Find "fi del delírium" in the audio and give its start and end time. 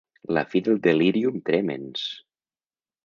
0.53-1.37